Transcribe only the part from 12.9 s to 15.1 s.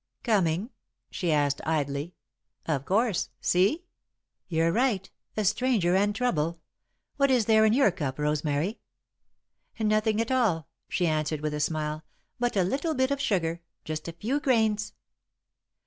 bit of sugar just a few grains."